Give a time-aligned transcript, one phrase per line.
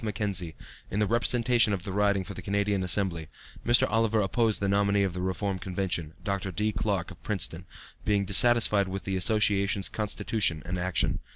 [0.03, 0.55] Mackenzie,
[0.89, 3.27] in the representation of the riding for the Canadian Assembly,
[3.63, 3.85] Mr.
[3.87, 6.51] Oliver opposed the nominee of the Reform convention, Dr.
[6.51, 6.71] D.
[6.71, 7.67] Clarke, of Princeton,
[8.03, 11.19] being dissatisfied with the Association's constitution and action.